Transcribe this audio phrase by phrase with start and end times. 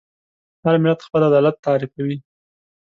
[0.63, 2.17] هر ملت خپل عدالت تعریفوي.